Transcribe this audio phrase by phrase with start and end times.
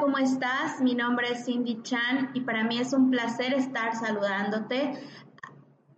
[0.00, 0.80] ¿cómo estás?
[0.80, 4.94] Mi nombre es Cindy Chan y para mí es un placer estar saludándote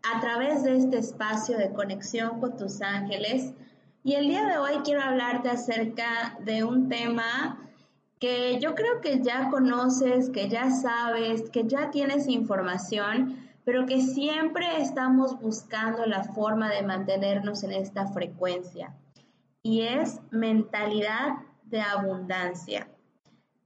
[0.02, 3.55] a través de este espacio de conexión con tus ángeles.
[4.02, 7.70] Y el día de hoy quiero hablarte acerca de un tema
[8.19, 14.00] que yo creo que ya conoces, que ya sabes, que ya tienes información, pero que
[14.00, 18.97] siempre estamos buscando la forma de mantenernos en esta frecuencia.
[19.62, 21.34] Y es mentalidad
[21.66, 22.89] de abundancia.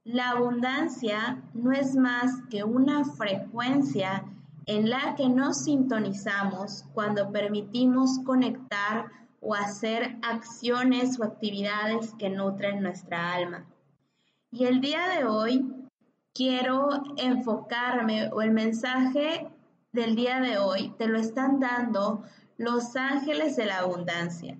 [0.06, 4.24] La abundancia no es más que una frecuencia
[4.66, 12.84] en la que nos sintonizamos cuando permitimos conectar o hacer acciones o actividades que nutren
[12.84, 13.66] nuestra alma.
[14.52, 15.74] Y el día de hoy
[16.32, 19.48] quiero enfocarme o el mensaje
[19.90, 22.22] del día de hoy te lo están dando
[22.58, 24.56] los ángeles de la abundancia.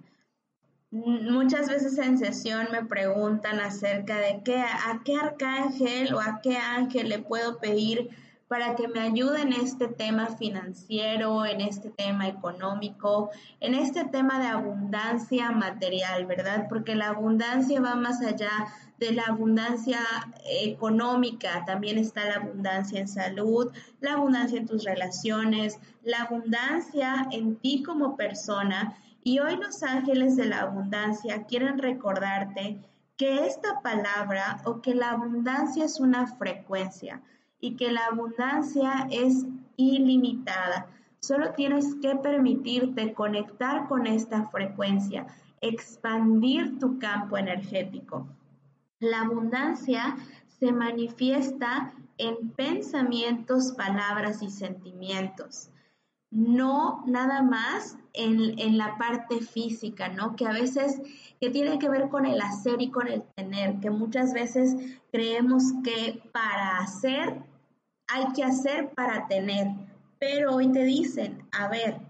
[0.91, 6.57] Muchas veces en sesión me preguntan acerca de qué, a qué arcángel o a qué
[6.57, 8.11] ángel le puedo pedir
[8.49, 14.39] para que me ayude en este tema financiero, en este tema económico, en este tema
[14.39, 16.67] de abundancia material, ¿verdad?
[16.69, 20.01] Porque la abundancia va más allá de la abundancia
[20.63, 27.57] económica, también está la abundancia en salud, la abundancia en tus relaciones, la abundancia en
[27.57, 28.97] ti como persona.
[29.27, 32.79] Y hoy los ángeles de la abundancia quieren recordarte
[33.17, 37.21] que esta palabra o que la abundancia es una frecuencia
[37.59, 39.45] y que la abundancia es
[39.77, 40.87] ilimitada.
[41.19, 45.27] Solo tienes que permitirte conectar con esta frecuencia,
[45.61, 48.29] expandir tu campo energético.
[49.01, 55.71] La abundancia se manifiesta en pensamientos, palabras y sentimientos.
[56.31, 60.37] No nada más en, en, la parte física, ¿no?
[60.37, 61.01] Que a veces,
[61.41, 64.77] que tiene que ver con el hacer y con el tener, que muchas veces
[65.13, 67.43] creemos que para hacer
[68.09, 69.69] hay que hacer para tener,
[70.19, 72.01] pero hoy te dicen, a ver,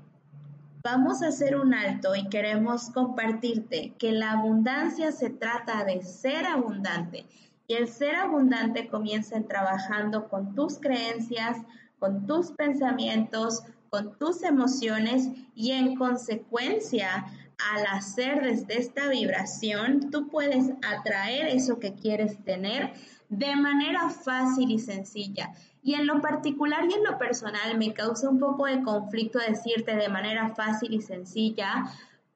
[0.88, 6.46] Vamos a hacer un alto y queremos compartirte que la abundancia se trata de ser
[6.46, 7.26] abundante
[7.66, 11.58] y el ser abundante comienza en trabajando con tus creencias,
[11.98, 13.64] con tus pensamientos,
[14.04, 17.26] tus emociones y en consecuencia
[17.72, 22.92] al hacer desde esta vibración, tú puedes atraer eso que quieres tener
[23.28, 25.52] de manera fácil y sencilla.
[25.82, 29.96] Y en lo particular y en lo personal me causa un poco de conflicto decirte
[29.96, 31.84] de manera fácil y sencilla,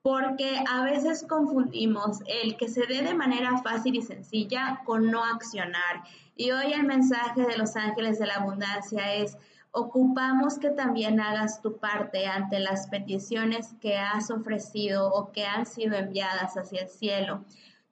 [0.02, 5.22] porque a veces confundimos el que se dé de manera fácil y sencilla con no
[5.24, 6.04] accionar.
[6.36, 9.36] Y hoy el mensaje de los ángeles de la abundancia es,
[9.72, 15.66] ocupamos que también hagas tu parte ante las peticiones que has ofrecido o que han
[15.66, 17.44] sido enviadas hacia el cielo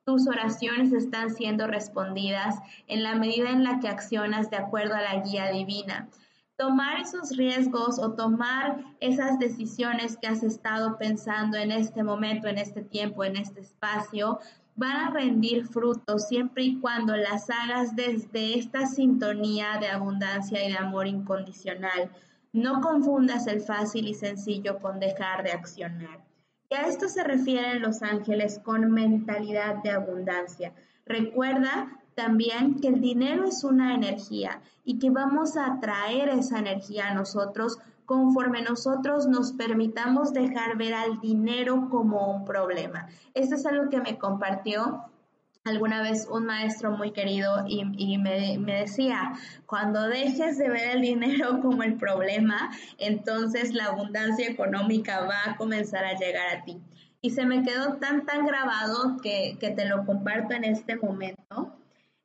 [0.09, 2.55] tus oraciones están siendo respondidas
[2.87, 6.09] en la medida en la que accionas de acuerdo a la guía divina.
[6.57, 12.57] Tomar esos riesgos o tomar esas decisiones que has estado pensando en este momento, en
[12.57, 14.39] este tiempo, en este espacio,
[14.79, 20.71] van a rendir frutos siempre y cuando las hagas desde esta sintonía de abundancia y
[20.71, 22.13] de amor incondicional.
[22.53, 26.25] No confundas el fácil y sencillo con dejar de accionar.
[26.71, 30.73] Y a esto se refieren los ángeles con mentalidad de abundancia.
[31.05, 37.09] Recuerda también que el dinero es una energía y que vamos a atraer esa energía
[37.09, 37.79] a nosotros
[38.09, 43.07] conforme nosotros nos permitamos dejar ver al dinero como un problema.
[43.35, 45.05] Esto es algo que me compartió
[45.67, 49.35] alguna vez un maestro muy querido y, me, decía,
[49.67, 55.57] cuando dejes de ver el dinero como el problema, entonces la abundancia económica va a
[55.59, 56.81] comenzar a llegar a ti.
[57.21, 61.77] Y se me quedó tan, tan grabado que, que te lo comparto en este momento.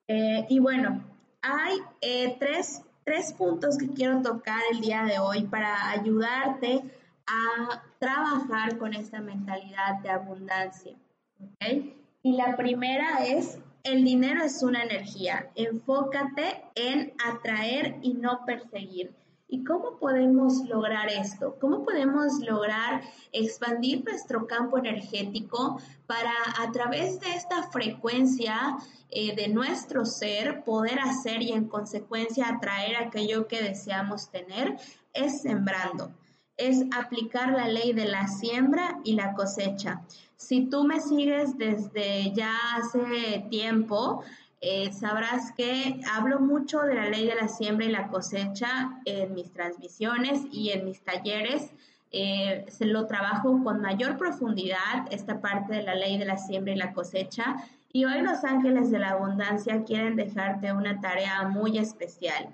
[0.08, 1.04] Eh, y bueno,
[1.42, 6.84] hay eh, tres, tres puntos que quiero tocar el día de hoy para ayudarte
[7.28, 10.96] a trabajar con esta mentalidad de abundancia.
[11.40, 11.96] ¿okay?
[12.22, 15.50] Y la primera es, el dinero es una energía.
[15.56, 19.14] Enfócate en atraer y no perseguir.
[19.54, 21.58] ¿Y cómo podemos lograr esto?
[21.62, 28.76] ¿Cómo podemos lograr expandir nuestro campo energético para a través de esta frecuencia
[29.12, 34.76] eh, de nuestro ser poder hacer y en consecuencia atraer aquello que deseamos tener?
[35.14, 36.12] Es sembrando
[36.58, 40.02] es aplicar la ley de la siembra y la cosecha.
[40.36, 44.24] Si tú me sigues desde ya hace tiempo,
[44.66, 49.34] eh, sabrás que hablo mucho de la ley de la siembra y la cosecha en
[49.34, 51.72] mis transmisiones y en mis talleres.
[52.12, 56.72] Eh, se lo trabajo con mayor profundidad, esta parte de la ley de la siembra
[56.72, 57.58] y la cosecha.
[57.92, 62.48] Y hoy los ángeles de la abundancia quieren dejarte una tarea muy especial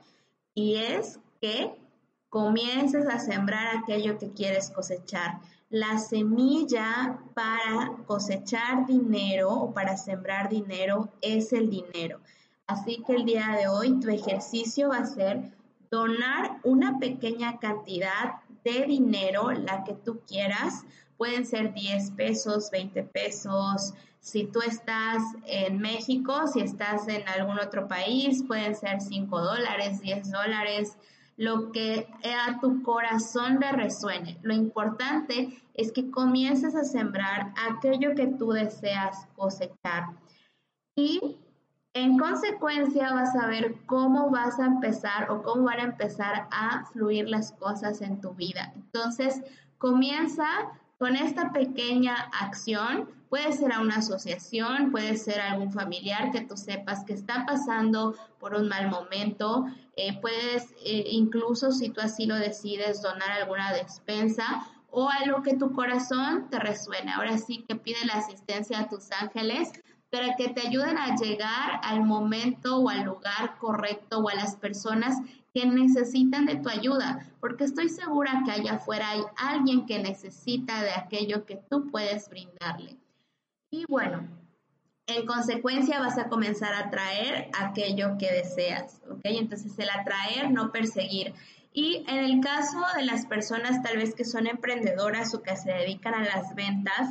[0.56, 1.76] y es que
[2.30, 5.38] comiences a sembrar aquello que quieres cosechar.
[5.70, 12.22] La semilla para cosechar dinero o para sembrar dinero es el dinero.
[12.66, 15.52] Así que el día de hoy tu ejercicio va a ser
[15.92, 20.86] donar una pequeña cantidad de dinero, la que tú quieras.
[21.18, 23.94] Pueden ser 10 pesos, 20 pesos.
[24.20, 30.02] Si tú estás en México, si estás en algún otro país, pueden ser 5 dólares,
[30.02, 30.98] 10 dólares
[31.40, 34.38] lo que a tu corazón le resuene.
[34.42, 40.08] Lo importante es que comiences a sembrar aquello que tú deseas cosechar.
[40.98, 41.38] Y
[41.94, 46.84] en consecuencia vas a ver cómo vas a empezar o cómo van a empezar a
[46.92, 48.74] fluir las cosas en tu vida.
[48.76, 49.42] Entonces,
[49.78, 50.46] comienza
[51.00, 56.58] con esta pequeña acción Puede ser a una asociación, puede ser algún familiar que tú
[56.58, 59.68] sepas que está pasando por un mal momento.
[59.96, 65.56] Eh, puedes eh, incluso, si tú así lo decides, donar alguna despensa o algo que
[65.56, 67.12] tu corazón te resuene.
[67.12, 69.74] Ahora sí que pide la asistencia a tus ángeles
[70.10, 74.56] para que te ayuden a llegar al momento o al lugar correcto o a las
[74.56, 75.18] personas
[75.54, 80.82] que necesitan de tu ayuda, porque estoy segura que allá afuera hay alguien que necesita
[80.82, 82.98] de aquello que tú puedes brindarle.
[83.72, 84.28] Y bueno,
[85.08, 89.22] en consecuencia vas a comenzar a atraer aquello que deseas, ¿ok?
[89.24, 91.34] Entonces el atraer, no perseguir.
[91.74, 95.72] Y en el caso de las personas tal vez que son emprendedoras o que se
[95.72, 97.10] dedican a las ventas,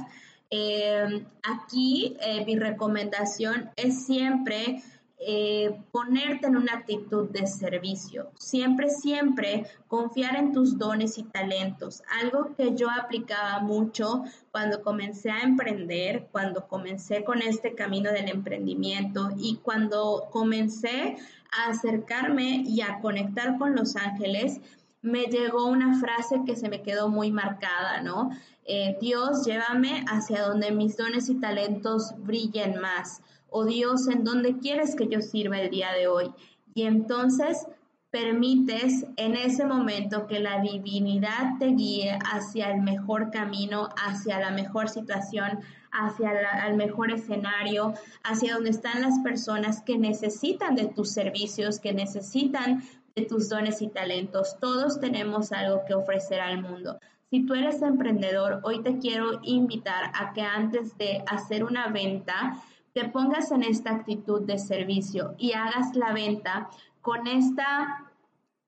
[0.50, 4.82] eh, aquí eh, mi recomendación es siempre
[5.20, 8.30] eh, ponerte en una actitud de servicio.
[8.38, 12.02] Siempre, siempre confiar en tus dones y talentos.
[12.22, 14.22] Algo que yo aplicaba mucho
[14.52, 21.16] cuando comencé a emprender, cuando comencé con este camino del emprendimiento y cuando comencé
[21.50, 24.60] a acercarme y a conectar con los ángeles,
[25.02, 28.30] me llegó una frase que se me quedó muy marcada, ¿no?
[28.70, 34.58] Eh, Dios, llévame hacia donde mis dones y talentos brillen más o Dios, ¿en dónde
[34.58, 36.30] quieres que yo sirva el día de hoy?
[36.74, 37.66] Y entonces
[38.10, 44.50] permites en ese momento que la divinidad te guíe hacia el mejor camino, hacia la
[44.50, 45.60] mejor situación,
[45.92, 51.92] hacia el mejor escenario, hacia donde están las personas que necesitan de tus servicios, que
[51.92, 52.82] necesitan
[53.16, 54.56] de tus dones y talentos.
[54.60, 56.98] Todos tenemos algo que ofrecer al mundo.
[57.30, 62.62] Si tú eres emprendedor, hoy te quiero invitar a que antes de hacer una venta,
[62.94, 66.70] te pongas en esta actitud de servicio y hagas la venta
[67.02, 68.10] con esta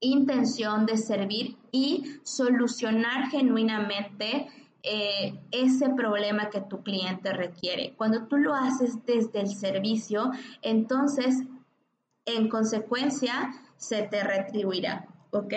[0.01, 4.49] intención de servir y solucionar genuinamente
[4.83, 7.95] eh, ese problema que tu cliente requiere.
[7.97, 11.45] Cuando tú lo haces desde el servicio, entonces,
[12.26, 15.07] en consecuencia, se te retribuirá.
[15.33, 15.55] ¿Ok?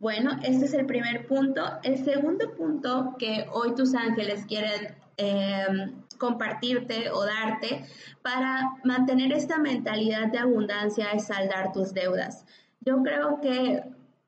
[0.00, 1.62] Bueno, este es el primer punto.
[1.82, 7.84] El segundo punto que hoy tus ángeles quieren eh, compartirte o darte
[8.22, 12.46] para mantener esta mentalidad de abundancia es saldar tus deudas.
[12.80, 13.82] Yo creo que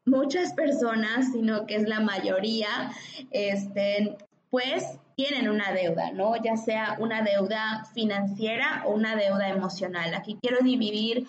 [0.04, 2.92] muchas personas, sino que es la mayoría,
[3.30, 4.18] este,
[4.50, 6.36] pues tienen una deuda, ¿no?
[6.36, 10.12] Ya sea una deuda financiera o una deuda emocional.
[10.12, 11.26] Aquí quiero dividir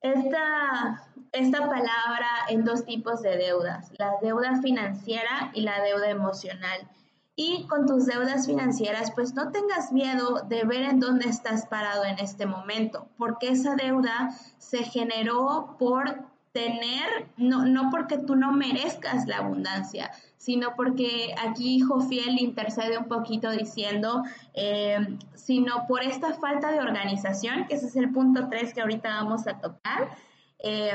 [0.00, 6.88] esta, esta palabra en dos tipos de deudas, la deuda financiera y la deuda emocional.
[7.36, 12.04] Y con tus deudas financieras, pues no tengas miedo de ver en dónde estás parado
[12.04, 18.52] en este momento, porque esa deuda se generó por tener, no, no porque tú no
[18.52, 24.98] merezcas la abundancia, sino porque aquí Hijo Fiel intercede un poquito diciendo, eh,
[25.34, 29.46] sino por esta falta de organización, que ese es el punto 3 que ahorita vamos
[29.46, 30.16] a tocar.
[30.58, 30.92] Eh,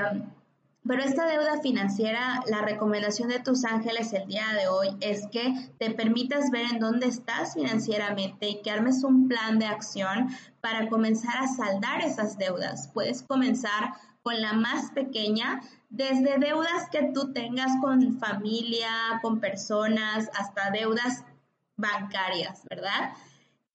[0.85, 5.71] pero esta deuda financiera, la recomendación de tus ángeles el día de hoy es que
[5.79, 10.27] te permitas ver en dónde estás financieramente y que armes un plan de acción
[10.59, 12.89] para comenzar a saldar esas deudas.
[12.93, 13.93] Puedes comenzar
[14.23, 18.89] con la más pequeña desde deudas que tú tengas con familia,
[19.21, 21.23] con personas, hasta deudas
[21.77, 23.13] bancarias, ¿verdad?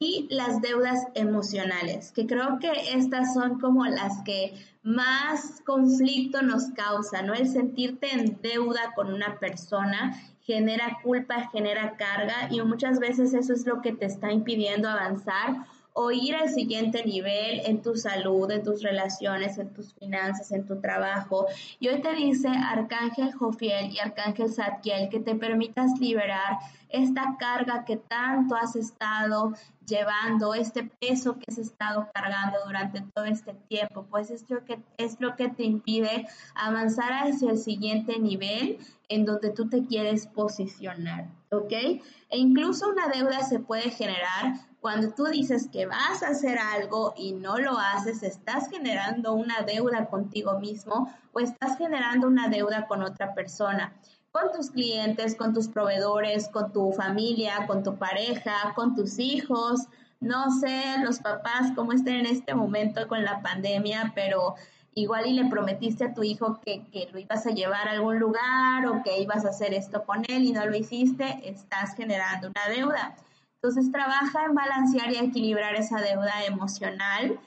[0.01, 6.71] Y las deudas emocionales, que creo que estas son como las que más conflicto nos
[6.71, 7.35] causa, ¿no?
[7.35, 13.53] El sentirte en deuda con una persona genera culpa, genera carga y muchas veces eso
[13.53, 15.67] es lo que te está impidiendo avanzar
[16.01, 20.65] o ir al siguiente nivel en tu salud, en tus relaciones, en tus finanzas, en
[20.65, 21.47] tu trabajo.
[21.81, 27.85] Y hoy te dice Arcángel Jofiel y Arcángel Zadkiel que te permitas liberar esta carga
[27.85, 29.55] que tanto has estado
[29.89, 34.79] llevando, este peso que has estado cargando durante todo este tiempo, pues es lo que,
[34.99, 38.79] es lo que te impide avanzar hacia el siguiente nivel
[39.09, 41.73] en donde tú te quieres posicionar, ¿ok?
[41.73, 47.13] E incluso una deuda se puede generar cuando tú dices que vas a hacer algo
[47.17, 52.87] y no lo haces, estás generando una deuda contigo mismo o estás generando una deuda
[52.87, 53.93] con otra persona,
[54.31, 59.89] con tus clientes, con tus proveedores, con tu familia, con tu pareja, con tus hijos.
[60.21, 64.55] No sé los papás cómo estén en este momento con la pandemia, pero
[64.95, 68.19] igual y le prometiste a tu hijo que, que, lo ibas a llevar a algún
[68.19, 72.49] lugar o que ibas a hacer esto con él y no lo hiciste, estás generando
[72.49, 73.17] una deuda.
[73.55, 77.39] Entonces trabaja en balancear y equilibrar esa deuda emocional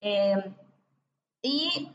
[0.00, 0.52] eh,
[1.42, 1.92] y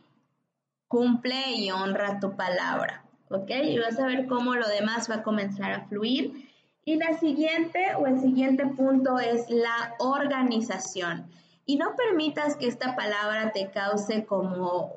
[0.88, 3.50] cumple y honra tu palabra, ¿ok?
[3.63, 6.50] Y vas a ver cómo lo demás va a comenzar a fluir.
[6.85, 11.25] Y la siguiente o el siguiente punto es la organización.
[11.65, 14.93] Y no permitas que esta palabra te cause como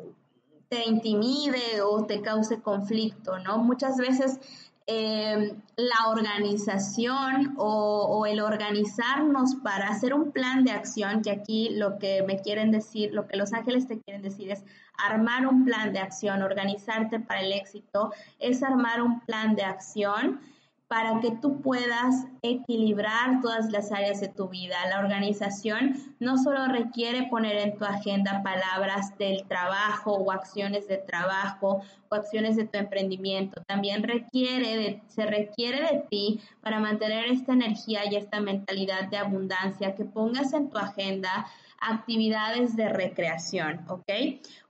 [0.69, 3.59] te intimide o te cause conflicto, ¿no?
[3.59, 4.39] Muchas veces
[4.91, 11.99] Em, la organización o, el organizarnos para hacer un plan de acción, que aquí lo
[11.99, 14.65] que me quieren decir, lo que los ángeles te quieren decir es
[14.97, 20.41] armar un plan de acción, organizarte para el éxito, es armar un plan de acción
[20.88, 24.76] para que tú puedas equilibrar todas las áreas de tu vida.
[24.88, 30.97] La organización no solo requiere poner en tu agenda palabras del trabajo o acciones de
[30.97, 37.52] trabajo o acciones de tu emprendimiento, también requiere se requiere de ti para mantener esta
[37.52, 41.47] energía y esta mentalidad de abundancia que pongas en tu agenda
[41.80, 44.11] actividades de recreación, ¿ok?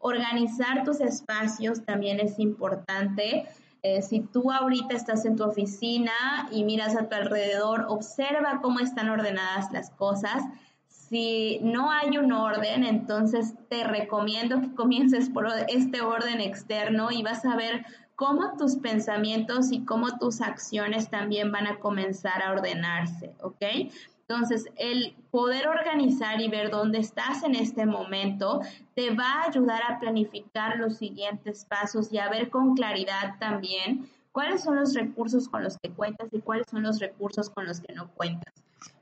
[0.00, 3.46] Organizar tus espacios también es importante
[3.88, 6.12] eh, si tú ahorita estás en tu oficina
[6.50, 10.42] y miras a tu alrededor, observa cómo están ordenadas las cosas.
[10.88, 17.22] Si no hay un orden, entonces te recomiendo que comiences por este orden externo y
[17.22, 22.52] vas a ver cómo tus pensamientos y cómo tus acciones también van a comenzar a
[22.52, 23.90] ordenarse, ¿ok?
[24.30, 28.60] Entonces, el poder organizar y ver dónde estás en este momento
[28.94, 34.06] te va a ayudar a planificar los siguientes pasos y a ver con claridad también
[34.30, 37.80] cuáles son los recursos con los que cuentas y cuáles son los recursos con los
[37.80, 38.52] que no cuentas.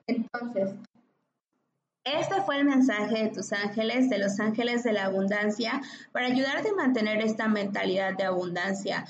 [0.06, 0.74] Entonces,
[2.04, 5.80] este fue el mensaje de tus ángeles, de los ángeles de la abundancia,
[6.12, 9.04] para ayudarte a mantener esta mentalidad de abundancia.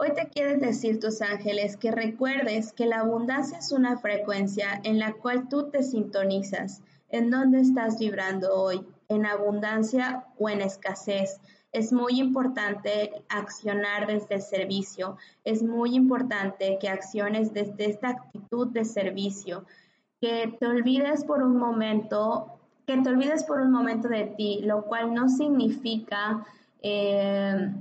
[0.00, 5.00] Hoy te quieren decir tus ángeles que recuerdes que la abundancia es una frecuencia en
[5.00, 6.82] la cual tú te sintonizas.
[7.08, 8.86] ¿En dónde estás vibrando hoy?
[9.08, 11.40] ¿En abundancia o en escasez?
[11.72, 15.16] Es muy importante accionar desde el servicio.
[15.42, 19.64] Es muy importante que acciones desde esta actitud de servicio.
[20.20, 24.84] Que te olvides por un momento, que te olvides por un momento de ti, lo
[24.84, 26.46] cual no significa
[26.82, 27.72] eh,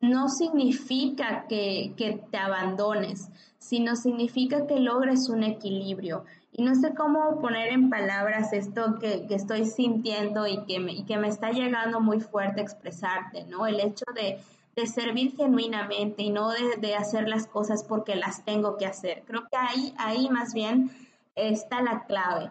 [0.00, 1.94] no significa que,
[2.30, 3.28] te abandones,
[3.58, 6.24] sino significa que logres un equilibrio.
[6.52, 11.18] Y no sé cómo poner en palabras esto que, estoy sintiendo y que, me, que
[11.18, 13.66] me está llegando muy fuerte expresarte, ¿no?
[13.66, 14.38] El hecho de,
[14.86, 19.24] servir genuinamente y no de, de, hacer las cosas porque las tengo que hacer.
[19.26, 20.92] Creo que ahí, ahí más bien
[21.34, 22.48] está la clave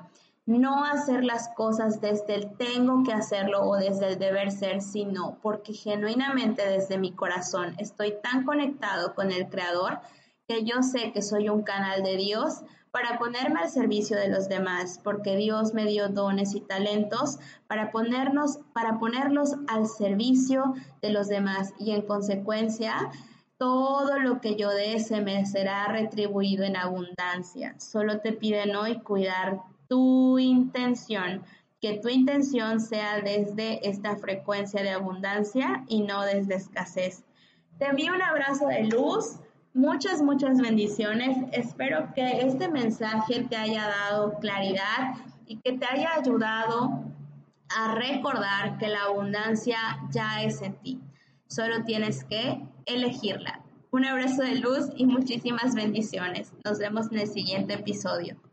[0.47, 5.37] no hacer las cosas desde el tengo que hacerlo o desde el deber ser, sino
[5.41, 9.99] porque genuinamente desde mi corazón estoy tan conectado con el Creador
[10.47, 12.61] que yo sé que soy un canal de Dios
[12.91, 17.91] para ponerme al servicio de los demás, porque Dios me dio dones y talentos para
[17.91, 23.11] ponernos para ponerlos al servicio de los demás y en consecuencia
[23.57, 27.75] todo lo que yo dé se me será retribuido en abundancia.
[27.79, 31.43] Solo te piden hoy cuidar tu intención,
[31.81, 37.23] que tu intención sea desde esta frecuencia de abundancia y no desde escasez.
[37.77, 39.39] Te envío un abrazo de luz,
[39.73, 41.37] muchas, muchas bendiciones.
[41.51, 45.15] Espero que este mensaje te haya dado claridad
[45.45, 47.03] y que te haya ayudado
[47.77, 49.77] a recordar que la abundancia
[50.09, 50.99] ya es en ti.
[51.47, 53.61] Solo tienes que elegirla.
[53.91, 56.53] Un abrazo de luz y muchísimas bendiciones.
[56.65, 58.37] Nos vemos en el siguiente episodio.